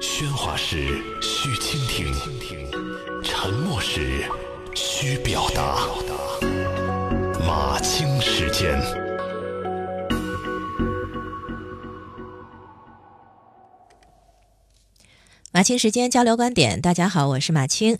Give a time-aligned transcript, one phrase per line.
[0.00, 2.10] 喧哗时需倾听，
[3.22, 4.24] 沉默时
[4.74, 5.76] 需表达。
[7.46, 8.80] 马青时间，
[15.52, 16.80] 马青时间交流观点。
[16.80, 17.98] 大家好，我是马青。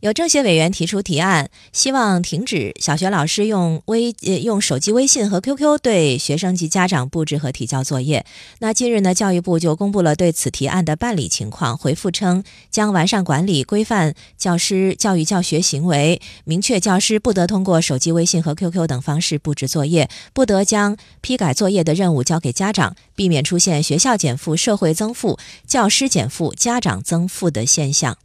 [0.00, 8.24] 有政协委员提出提案，希望停止小学老师用微呃用手机微信和 QQ 对学生及家长布置和提交作业。
[8.60, 28.16] 那近日呢，教育部就公布了对此提案的办理情况，回复称将完善管理、规范教师教育教学行为，明确教师不得通过手机微信和 QQ 等方式布置作业，不得将批改作业的任务交给家长，避免出现学校减负、社会增负、教师减负、家长增负的现象。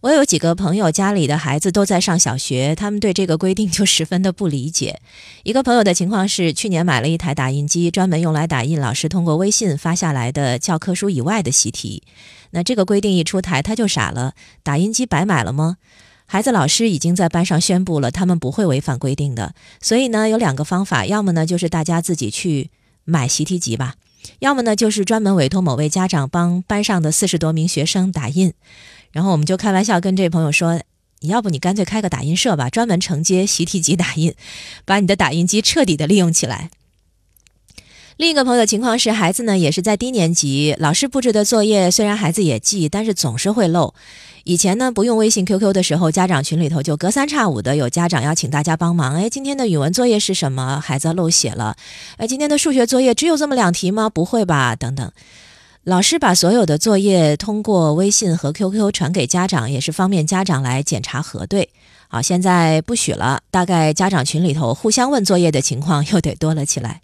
[0.00, 5.00] 我有几个朋友家里的孩子都在上小学，他们对这个规定就十分的不理解。
[5.42, 12.04] 一个朋友的情况是，去年买了一台打印机，专门用来打印老师通过微信发下来的教科书以外的习题。
[12.50, 15.78] 那这个规定一出台，他就傻了：打印机白买了吗？
[16.26, 19.52] 孩子老师已经在班上宣布了，他们不会违反规定的。
[19.80, 22.70] 所以呢，有两个方法，要么呢就是大家自己去
[23.02, 23.94] 买习题集吧，
[24.38, 28.54] 要么呢就是专门委托某位家长帮班上的四十多名学生打印。
[29.12, 30.80] 然后我们就开玩笑跟这位朋友说
[31.20, 34.34] ：“你要不你干脆开个打印社吧，专门承接习题集打印，
[34.84, 36.70] 把你的打印机彻底的利用起来。”
[38.18, 43.94] 另一个朋友的情况是，孩子呢也是在低年级，老师布置的作业虽然孩子也记，但是总是会漏。
[44.42, 49.14] 以前呢不用微信、QQ 的时候，家长群里头就隔三差五的有家长要请大家帮忙。
[49.14, 50.80] 哎，今天的语文作业是什么？
[50.80, 51.76] 孩子漏写了。
[52.16, 54.10] 哎，今天的数学作业只有这么两题吗？
[54.10, 54.74] 不会吧？
[54.74, 55.12] 等等。
[55.88, 61.70] 老师把所有的作业通过微信和 QQ 传给家长，也是方便家长来检查核对。
[62.08, 67.00] 好，现在不许了，大概家长群里头互相问作业的情况又得多了起来。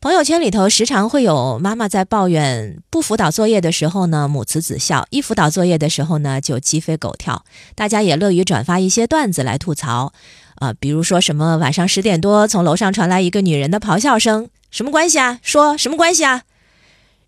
[0.00, 7.44] 朋友圈里头时常会有妈妈在抱怨，不辅导作业的时候呢母慈子孝，一辅导作业的时候呢就鸡飞狗跳。
[7.74, 10.12] 大家也乐于转发一些段子来吐槽，
[10.54, 15.40] 啊，比如说什么晚上十点多从楼上传来一个女人的咆哮声，什么关系啊？
[15.42, 16.42] 说什么关系啊？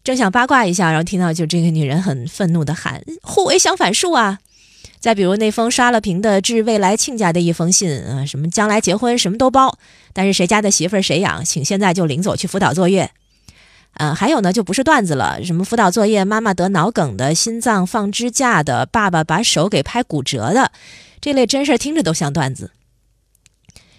[0.04, 4.38] 正想八卦一下，然后听到就这个女人很愤怒的喊：“互为相反数啊！”
[5.00, 9.78] 再比如那封刷了屏的致未来亲家的一封信，啊，什么将来结婚什么都包，
[10.12, 13.10] 但是谁家的媳妇儿谁养，请现在就领走去辅导作业。
[13.94, 20.72] 呃，还有呢，就不是段子了，什么辅导作业妈妈得脑梗的、心脏放支架的、爸爸把手给拍骨折的，
[21.20, 22.70] 这类真事儿听着都像段子。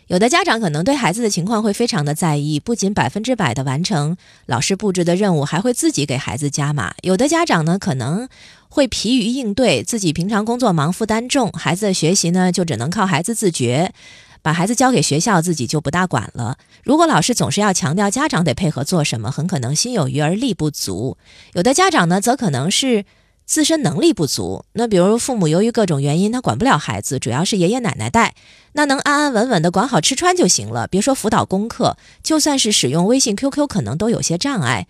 [0.08, 6.94] 有的家长可能对孩子的情况会非常的在意，不仅百分之百的完成老师布置的任务，还会自己给孩子加码。
[7.02, 8.30] 有的家长呢可能
[8.70, 13.92] 会疲于应对，自己平常工作忙，负担重，孩子的学习呢就只能靠孩子自觉，
[14.44, 16.58] 把孩子交给学校，自己就不大管了。
[16.84, 21.18] 如果老师总是要强调家长得配合做什么，很可能心有余而力不足。
[21.54, 23.06] 有的家长呢则可能是。
[23.46, 28.34] 自身能力不足，那比如父母由于各种原因，他管不了孩子，主要是爷爷奶奶带，
[28.74, 30.88] 那能安安稳稳的管好吃穿就行了。
[30.88, 34.88] 别说辅导功课，就算是使用微信、QQ，可能都有些障碍。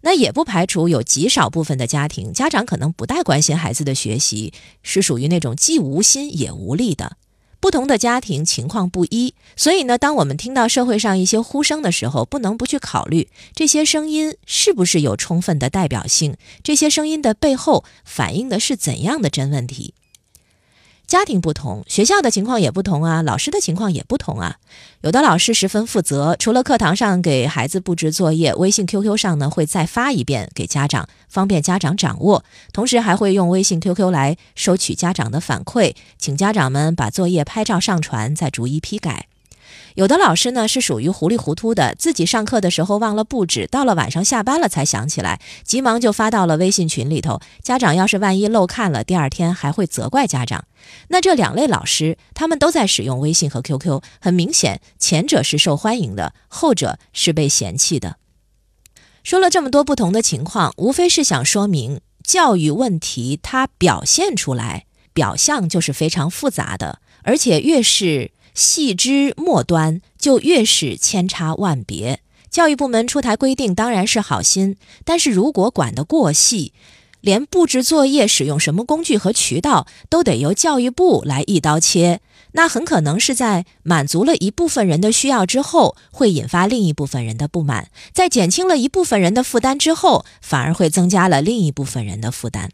[0.00, 7.16] 那也不排除有极少部分的家庭，家长可能不太关心孩子的学习，是属于那种既无心也无力的。
[7.60, 19.94] 不同的家庭情况不一，所以呢，当我们听到社会上一些呼声的时候，不能不去考虑这些声音是不是有充分的代表性，这些声音的背后反映的是怎样的真问题。
[21.08, 24.56] 家庭不同，学校的情况也不同啊，老师的情况也不同啊。
[25.00, 32.44] 有的老师十分负责，除了课堂上给孩子布置作业，微信、QQ 上呢会再发一遍给家长，方便家长掌握。
[32.74, 39.28] 同时还会用微信、QQ 来收取家长的反馈，请家长们把作业拍照上传，再逐一批改。
[39.94, 47.40] 有的老师呢是属于糊里糊涂的，自己上课的时候忘了布置，到了晚上下班了才想起来，急忙就发到了微信群里头。
[47.62, 50.64] 家长要是万一漏看了，第二天还会责怪家长。
[51.08, 58.16] 那这两类老师，他们都在使用微信和 QQ，很明显，前者是受欢迎的，后者是被嫌弃的。
[59.24, 68.30] 说了这么多不同的情况，无非是想说明教育问题它表现出来，表象就是非常复杂的，而且越是。
[68.54, 72.20] 细枝末端就越是千差万别。
[72.50, 76.72] 教育部门出台规定当然是好心，但是如果管得过细，
[77.20, 82.20] 连布置作业使用什么工具和渠道都得由教育部来一刀切，
[82.52, 92.70] 那很可能是在满足了一部分人的需要之后，会引发另一部分人的不满；在减轻了一部分人的负担之后，反而会增加了另一部分人的负担。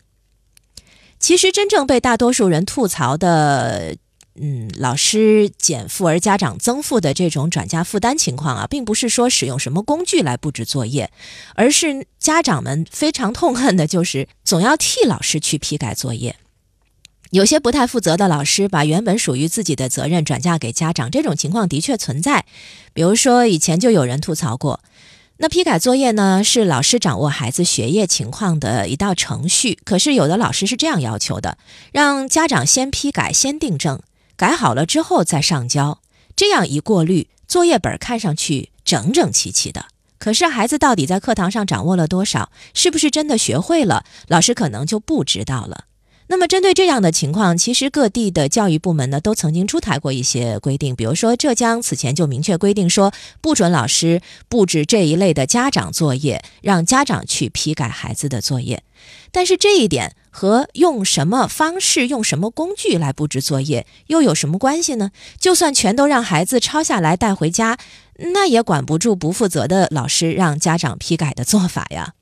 [1.19, 3.97] 其实，真正被大多数人吐槽的。
[4.41, 11.13] 嗯，老师减负而家长增负的这种转嫁负担情况啊，并不是说使用什么工具来布置作业，
[11.55, 16.35] 而是家长们非常痛恨的就是总要替老师去批改作业。
[17.31, 22.45] 有些不太负责的老师把原本属于自己的责任转嫁给家长，这种情况的确存在。
[22.93, 24.81] 比如说，以前就有人吐槽过，
[25.39, 31.59] 那批改作业呢是老师掌握孩子学业情况的一道程序，可是有的老师是这样要求的，
[31.93, 34.01] 让家长先批改，先订正。
[34.37, 36.01] 改好了之后再上交，
[36.35, 39.87] 这样一过滤，作业本看上去整整齐齐的。
[40.19, 45.85] 可是孩子到底在课堂上掌握了多少，是不是真的学会了，老师可能就不知道了。
[46.27, 53.13] 那么针对这样的情况，其实各地的教育部门呢都曾经出台过一些规定，比如说浙江此前就明确规定说，
[53.43, 58.83] 不准老师布置这一类的家长作业，让家长去批改孩子的作业。
[59.31, 65.11] 但是这一点和用什么方式、用什么工具来布置作业又有什么关系呢？
[65.39, 67.77] 就算全都让孩子抄下来带回家，
[68.33, 72.15] 那也管不住不负责的老师让家长批改的做法呀。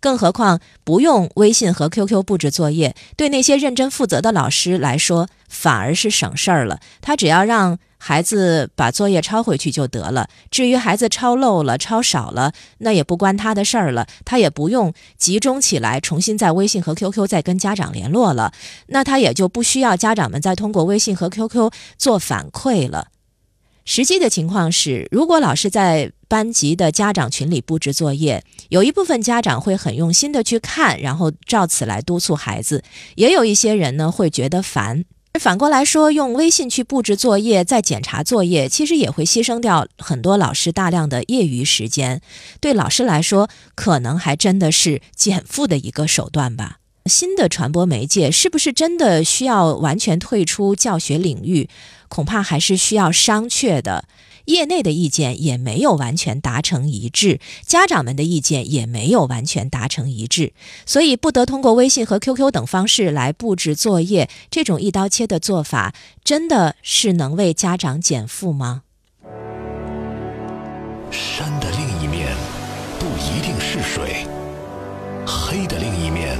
[0.00, 6.78] 更何况不用微信和 QQ 布置作业，对那些认真负责的老师来说反而是省事儿了。
[7.00, 10.28] 他只要让孩子把作业抄回去就得了。
[10.52, 14.06] 至于孩子抄漏了、抄少了，那也不关他的事儿了。
[14.24, 18.52] 他也不用集中起来重新在微信和 QQ 再跟家长联络了。
[18.86, 23.08] 那他也就不需要家长们再通过微信和 QQ 做反馈了。
[23.84, 32.80] 实际的情况是，如果老师在班级的家长群里布置作业，有一部分家长会很用心的去看，然后照此来督促孩子；
[33.16, 35.04] 也有一些人呢会觉得烦。
[35.40, 42.20] 反过来说，用微信去布置作业、再检查作业，其实也会牺牲掉很多老师大量的业余时间。
[42.60, 46.78] 对老师来说，可能还真的是减负的一个手段吧。
[47.06, 51.70] 新的传播媒介是不是真的需要完全退出教学领域？
[52.08, 54.04] 恐怕还是需要商榷的。
[54.48, 60.54] 业内的意见也没有完全达成一致，家长们的意见也没有完全达成一致，
[60.86, 64.28] 所以不得通过微信和 QQ 等方式来布置作业。
[64.50, 68.82] 这种一刀切的做法，真的是能为家长减负吗？
[71.10, 72.34] 山的另一面
[72.98, 74.26] 不一定是水，
[75.26, 76.38] 黑的另一面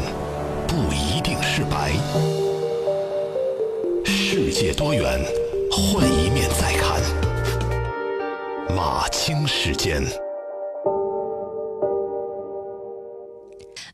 [0.66, 1.92] 不一定是白。
[4.04, 5.20] 世界多元，
[5.70, 6.67] 换一面再。
[8.74, 10.02] 马清时间。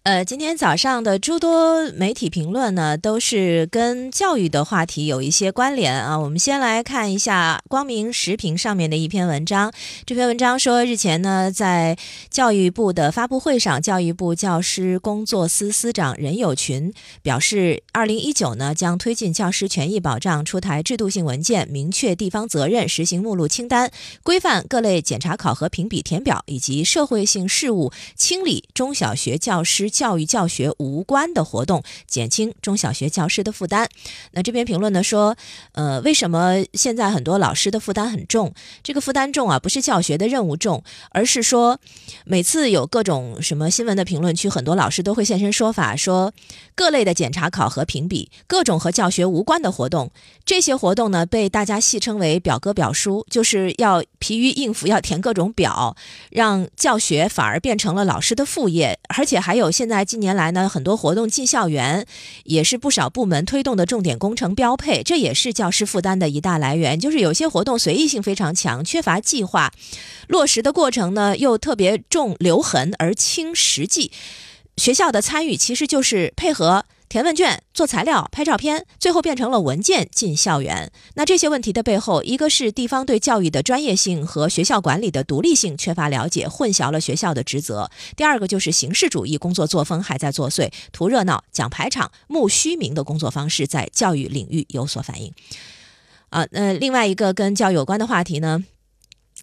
[0.04, 6.18] 呃，今天早上的诸多媒体评论呢，都是跟教育的话题有一些关联啊。
[6.18, 9.72] 我们先来看一下光明时评上面的一篇文章。
[10.04, 11.96] 这篇文章说，日前呢，在
[12.28, 16.92] 教育部的发布会上，教育部教师工作司司长任友群
[17.22, 23.90] 表示，二零一九呢将推进教师权益保障，出台制度性文件，明确地方责任，实行目录清单，
[24.22, 29.90] 规范各类检查考核评比填表以及社会性事务，清理中小学教师。
[29.94, 33.88] 教育教学无关的活动，减轻中小学教师的负担。
[34.32, 35.36] 那这篇评论呢说，
[35.72, 38.52] 呃，为什么现在很多老师的负担很重？
[38.82, 41.78] 这个负担重啊，不是教学的任务重，而是说，
[42.24, 46.32] 每次有各种什么新闻的评论区，很多老师都会现身说法，说
[46.74, 50.10] 各类的检查考核评比，各种和教学无关的活动，
[50.44, 55.96] 这些活动呢被大家戏称为表哥表叔，就是要疲于应付，要填各种表，
[56.30, 59.83] 让教学反而变成了老师的副业，而且还有些。
[59.84, 62.06] 现在近年来呢，很多活动进校园，
[62.44, 66.98] 也是不少部门推动的重点工程标配，这也是教师负担的一大来源。
[66.98, 69.74] 就是有些活动随意性非常强，缺乏计划，
[70.26, 74.10] 落实的过程呢又特别重留痕而轻实际。
[74.78, 76.86] 学校的参与其实就是配合。
[77.14, 80.90] 填问卷、做材料、拍照片，最后变成了文件进校园。
[81.14, 95.32] 那这些问题的背后，一个是地方对教育的专业性和学校管理的独立性缺乏了解，混淆了学校的职责；第二个就是形式主义工作作风还在作祟，图热闹、讲排场、慕虚名的工作方式在教育领域有所反映。
[96.30, 98.64] 啊，那另外一个跟教育有关的话题呢，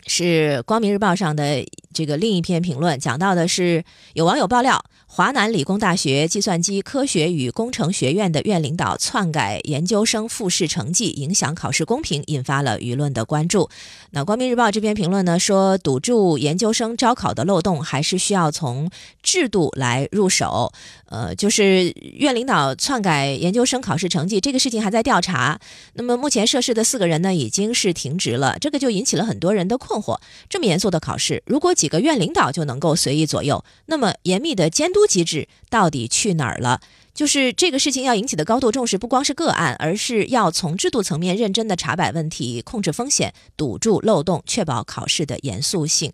[0.07, 3.83] 是《光明日报》上的这个另一篇评论，讲到的是
[4.13, 4.83] 有网友爆料。
[5.13, 13.69] 华南理工大学计算机科学与工程学院的院领导篡改研究生复试成绩，影响考试公平，引发了舆论的关注。
[14.11, 18.89] 那光明日报这篇评论呢，说堵住研究生招考的漏洞，还是需要从
[19.21, 20.71] 制度来入手。
[21.07, 25.59] 呃，就是院领导篡改研究生考试成绩这个事情还在调查。
[25.95, 30.17] 那么目前涉事的四个人呢，已经是停职了，这个就引起了很多人的困惑。
[30.47, 35.05] 这么严肃的考试，如果几个院领导就能够随意左右，那么严密的监督。
[35.11, 36.79] 机制到底去哪儿了？
[37.13, 46.13] 就是这个事情要引起的高度重视，不光是个案，而是要从制度层面认真的查摆问题，控制风险，堵住漏洞，确保考试的严肃性。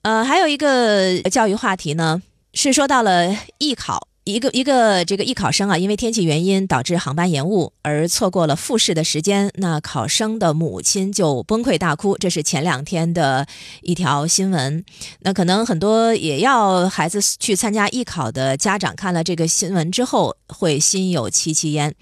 [0.00, 2.22] 呃，还有一个教育话题呢，
[2.54, 4.08] 是说到了艺考。
[4.28, 12.18] 一个一个这个艺考生啊，因为天气原因导致航班延误而错过了复试的时间，那考生的母亲就崩溃大哭。
[12.18, 13.46] 这是前两天的
[13.80, 14.84] 一条新闻。
[15.20, 21.94] 那可能很多也要孩子去参加艺考的家长看了这个新闻之后，会心有戚戚焉。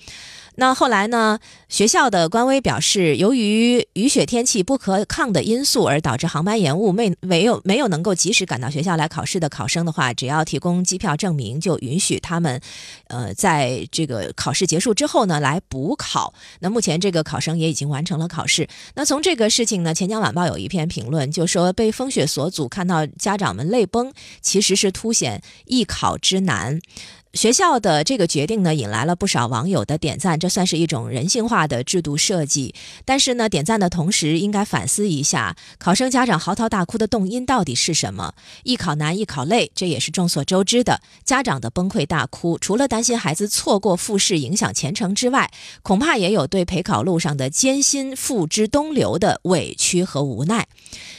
[0.57, 1.39] 那后来呢？
[1.69, 12.61] 学校的官微表示，由于雨雪天气不可抗的因素而导致航班延误，没没有没有能够及时赶到学校来考试的考生的话，只要提供机票证明，就允许他们，
[13.09, 16.33] 呃，在这个考试结束之后呢来补考。
[16.61, 18.69] 那目前这个考生也已经完成了考试。
[18.95, 26.81] 那从这个事情呢，《钱江晚报》有一篇评论，就说被风雪所阻，看到家长们泪崩，其实是凸显艺考之难。
[27.33, 32.75] 学校的这个决定呢，引来了不少网友的点赞，这算是一种人性化的制度设计。
[33.05, 38.33] 但是呢，点赞的同时，应该反思一下，考生家长嚎啕大哭的动因到底是什么？
[38.63, 41.03] 艺考难，艺考累，这也是众所周知的。
[41.25, 45.51] 家长的崩溃大哭，除了担心孩子错过复试影响前程之外，
[45.83, 50.67] 恐怕也有对陪考路上的艰辛付之东流的委屈和无奈。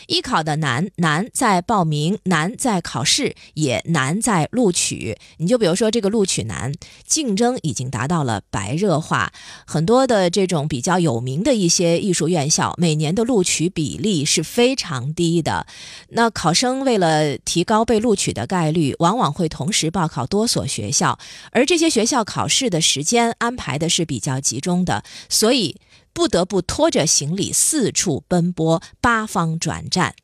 [0.08, 5.18] 艺考的难，难在报名，难在考试，也难在录取。
[5.38, 6.74] 你就比如说这个录取难，
[7.06, 9.32] 竞争已经达到了白热化，
[9.66, 15.68] 很多的这种比较有名的一些艺术院校，每年的录取比例是非常低的。
[16.10, 21.18] 那考生为了提高被录取的概率，往往会同时报考多所学校，
[21.52, 25.78] 而这些学校考试的时间安排的是比较集中的，所以。
[26.14, 30.16] 不得不拖着行李四处奔波，八方转战。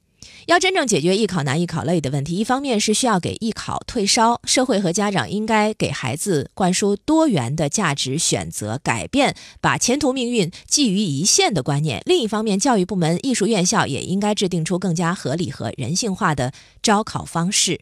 [0.46, 17.82] 要真正解决艺考难、艺考累的问题，一方面是需要给艺考退烧，社会和家长应该给孩子灌输多元的价值选择，改变把前途命运寄于一线的观念；另一方面，教育部门、艺术院校也应该制定出更加合理和人性化的招考方式。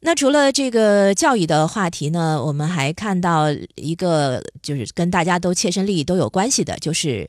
[0.00, 7.28] 那除了这个教育的话题呢，我们还看到一个，就是跟大家都切身利益都有关系的，就是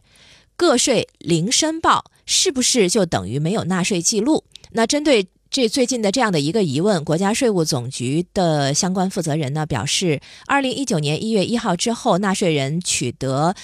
[0.60, 4.44] 个税零申报是不是就等于没有纳税记录？
[4.74, 13.56] 那针对这最近的这样的一个疑问，国家税务总局的相关负责人呢表示，二零一九年一月一号之后，纳税人取得。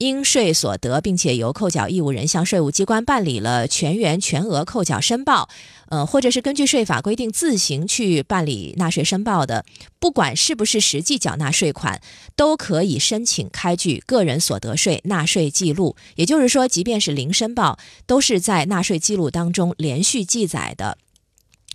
[0.00, 5.48] 应税所得，并且由扣缴义务人向税务机关办理了全员全额扣缴申报，
[5.90, 9.66] 呃，或者是根据税法规定自行去办理纳税申报的，
[9.98, 12.00] 不管是不是实际缴纳税款，
[12.34, 15.94] 都可以申请开具个人所得税纳税记录。
[16.16, 20.96] 也就是说，即便是零申报，都是在纳税记录当中连续记载的。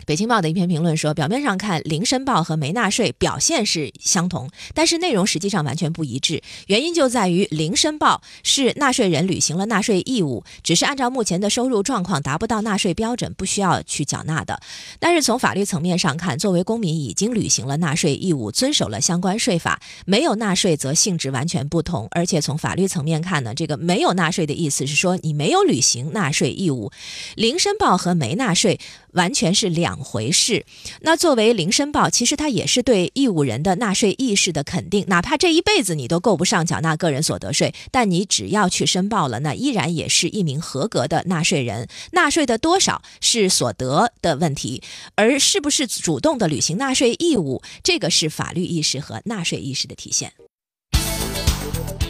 [0.06, 6.44] 北京报的一篇评论说，表面上看零申报和没纳税表现是相同，但是内容实际上完全不一致。
[6.68, 14.60] 原因就在于零申报是纳税人履行了纳税义务，只是按照目前的收入状况达不到纳税标准，不需要去缴纳的。
[15.00, 22.08] 但是从法律层面上看，作为公民已经履行了纳税义务，遵守了相关税法，没有纳税则性质完全不同。
[22.12, 26.92] 而且从法律层面看呢，这个没有纳税的意思是说你没有履行纳税义务，
[27.36, 28.80] 零申报和没纳税。
[29.16, 30.66] 完全是两回事。
[31.02, 35.04] 那作为零申报，其实它也是对义务人的纳税意识的肯定。
[35.08, 41.88] 哪怕这一辈子你都够不上缴纳个人所得税，但你只要去申报了，那依然也是一名合格的纳税人。
[42.12, 44.84] 纳税的多少是所得的问题，
[45.16, 50.34] 而是不是主动的履行纳税义务，这个是法律意识和纳税意识的体现。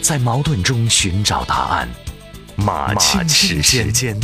[0.02, 1.88] 在矛盾中寻找答案，
[2.56, 4.16] 马清时间。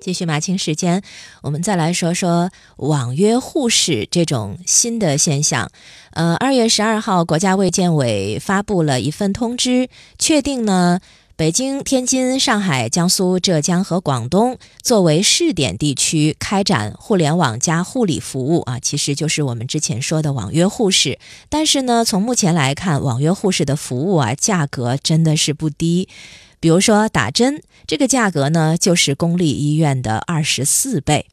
[0.00, 1.02] 继续马清时间，
[1.42, 5.70] 我们再来说说网约护士这种新的现象。
[6.12, 9.88] 呃，二月十二号，国家卫健委发布了一份通知，
[10.18, 11.00] 确定呢，
[11.36, 21.18] 北京、天津、上海、江苏、浙江和广东作为试点地区开展互联网加护理服务啊，其实就是我们之前说的网约护士。
[21.48, 26.08] 但是呢，从目前来看，网约护士的服务啊，价格真的是不低。
[26.60, 31.26] 比如说打针，这个价格呢，就是公立医院的二十四倍。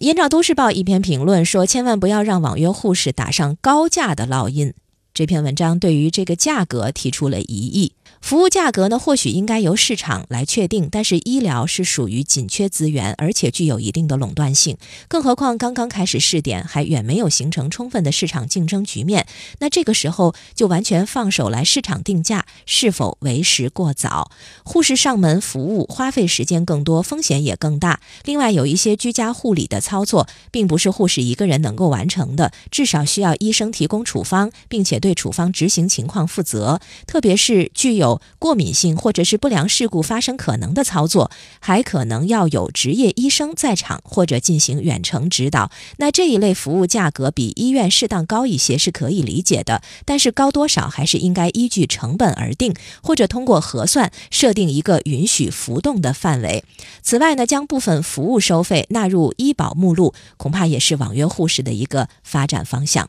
[0.00, 4.72] 燕赵《都市报》一篇评论说：“千万不要让网约护士打上高价的烙印。”
[5.12, 7.92] 这篇文章对于这个价格提出了疑义。
[8.22, 14.78] 服务价格呢，或许应该由市场来确定，但是医疗是属于紧缺资源，而且具有一定的垄断性。
[15.08, 19.26] 更何况刚刚开始试点，还远没有形成充分的市场竞争局面。
[19.58, 24.30] 那这个时候就完全放手来市场定价，是否为时过早？
[24.62, 28.00] 护士上门服务花费时间更多，风险也更大。
[28.24, 36.80] 另外，有一些居家护理的操作，并不是护士一个人能够完成的，至少需要医生提供处方，并且对处方执行情况负责。
[37.06, 45.70] 特别是具有过敏性或者是不良事故发生可能的操作，还可能要有职业医生在场或者进行远程指导。
[45.98, 56.64] 那这一类服务价格比医院适当高一些是可以理解的，但是高多少还是应该依据成本而定，或者通过核算设定一个允许浮动的范围。
[57.02, 63.08] 此外呢，将部分服务收费纳入医保目录，恐怕也是网约护士的一个发展方向。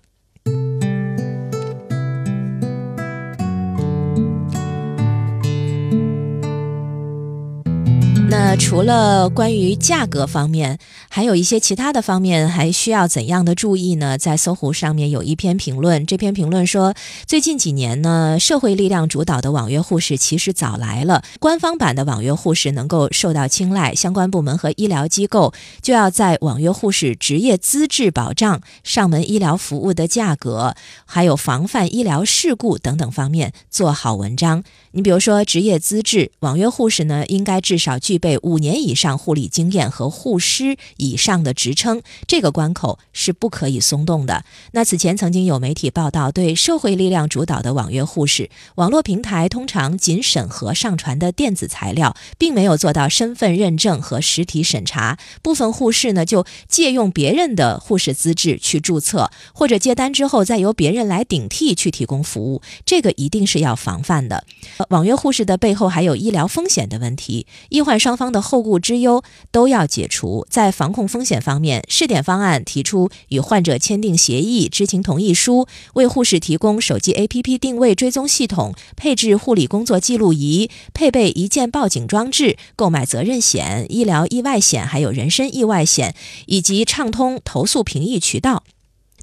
[8.35, 14.17] 那除了关于价格方面，还有一些其他的方面，还需要怎样的注意呢？
[14.17, 16.95] 在搜狐上面有一篇评论，这篇评论说，
[17.27, 30.75] 最近几年呢，社会力量主导的网约护士其实早来了，官方版的网约护士能够受到青睐，相关部门和医疗机构就要在网约护士职业资质保障、上门医疗服务的价格，
[31.05, 34.63] 还有防范医疗事故等等方面做好文章。
[34.95, 44.45] 你比如说职业资质，网约护士呢，应该至少具备五年以上护理经验和护师以上的职称，这个关口是不可以松动的。
[44.73, 55.17] 那此前曾经有媒体报道，对社会力量主导的网约护士，网络平台通常仅审核上传的电子材料，并没有做到身份认证和实体审查。
[55.41, 64.43] 部分护士呢，就借用别人的护士资质去注册，或者接单之后再由别人来顶替去提供服务，这个一定是要防范的。
[64.89, 70.45] 网约护士的背后还有医疗风险的问题，医患双方的后顾之忧都要解除。
[70.49, 86.15] 在防控风险方面，试点方案提出与患者签订协议、知情同意书，为护士提供手机 APP 定位追踪系统，配置护理工作记录仪，配备一键报警装置，购买责任险、医疗意外险，还有人身意外险，
[86.47, 88.63] 以及畅通投诉评议渠道。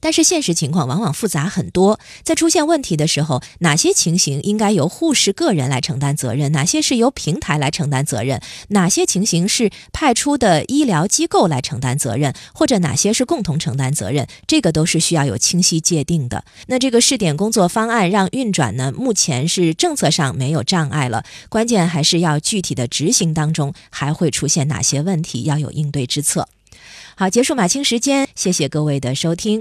[0.00, 16.44] 但是现实情况往往复杂很多，在出现问题的时候，哪些情形应该由护士个人来承担责任，哪些是由平台来承担责任，哪些情形是派出的医疗机构来承担责任，或者哪些是共同承担责任，这个都是需要有清晰界定的。
[16.66, 26.48] 那这个试点工作方案让运转呢，目前是政策上没有障碍了，关键还是要具体的执行当中还会出现哪些问题，要有应对之策。
[27.16, 29.58] 好，结束马清时间，谢谢各位的收听。